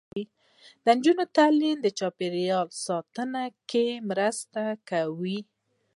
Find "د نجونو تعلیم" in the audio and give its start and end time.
0.83-1.77